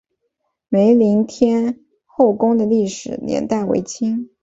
[0.67, 4.31] 梅林天后宫的历史年代为清。